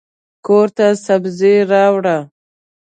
کورته 0.45 0.87
سبزي 1.05 1.55
راوړه. 1.71 2.17